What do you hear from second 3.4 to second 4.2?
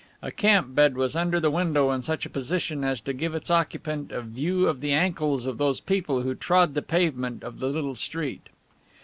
occupant